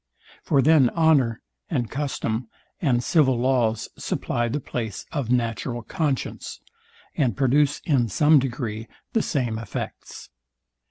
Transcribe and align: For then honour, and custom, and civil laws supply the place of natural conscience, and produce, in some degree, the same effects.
For 0.41 0.63
then 0.63 0.89
honour, 0.97 1.43
and 1.69 1.87
custom, 1.91 2.47
and 2.81 3.03
civil 3.03 3.37
laws 3.37 3.87
supply 3.99 4.47
the 4.47 4.59
place 4.59 5.05
of 5.11 5.29
natural 5.29 5.83
conscience, 5.83 6.59
and 7.15 7.37
produce, 7.37 7.81
in 7.85 8.09
some 8.09 8.39
degree, 8.39 8.87
the 9.13 9.21
same 9.21 9.59
effects. 9.59 10.29